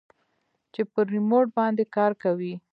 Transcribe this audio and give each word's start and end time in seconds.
چې 0.73 0.81
په 0.91 0.99
ريموټ 1.13 1.45
باندې 1.57 1.83
کار 1.95 2.11
کوي. 2.23 2.53